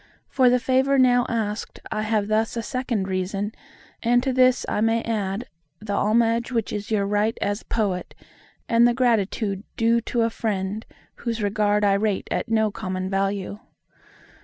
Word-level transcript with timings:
For 0.27 0.49
the 0.49 0.57
favour 0.57 0.97
now 0.97 1.27
asked 1.29 1.79
I 1.91 2.01
have 2.01 2.27
thus 2.27 2.57
a 2.57 2.63
second 2.63 3.07
reason: 3.07 3.53
and 4.01 4.23
to 4.23 4.33
this 4.33 4.65
I 4.67 4.81
may 4.81 5.03
add, 5.03 5.47
the 5.79 5.93
homage 5.93 6.51
which 6.51 6.73
is 6.73 6.89
your 6.89 7.05
right 7.05 7.37
as 7.39 7.61
Poet, 7.61 8.15
and 8.67 8.87
the 8.87 8.95
gratitude 8.95 9.61
due 9.77 10.01
to 10.01 10.21
a 10.23 10.31
Friend, 10.31 10.83
whose 11.17 11.43
regard 11.43 11.85
I 11.85 11.93
rate 11.93 12.27
at 12.31 12.49
no 12.49 12.71
common 12.71 13.11
value. 13.11 13.59